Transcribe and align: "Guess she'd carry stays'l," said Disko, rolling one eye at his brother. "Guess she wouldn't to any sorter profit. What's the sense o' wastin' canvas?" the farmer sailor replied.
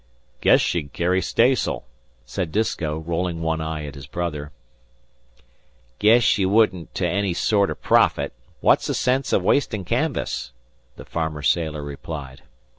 "Guess 0.39 0.61
she'd 0.61 0.93
carry 0.93 1.21
stays'l," 1.21 1.83
said 2.25 2.51
Disko, 2.51 2.97
rolling 2.97 3.43
one 3.43 3.61
eye 3.61 3.85
at 3.85 3.93
his 3.93 4.07
brother. 4.07 4.51
"Guess 5.99 6.23
she 6.23 6.43
wouldn't 6.43 6.95
to 6.95 7.07
any 7.07 7.35
sorter 7.35 7.75
profit. 7.75 8.33
What's 8.61 8.87
the 8.87 8.95
sense 8.95 9.31
o' 9.31 9.37
wastin' 9.37 9.85
canvas?" 9.85 10.53
the 10.95 11.05
farmer 11.05 11.43
sailor 11.43 11.83
replied. 11.83 12.41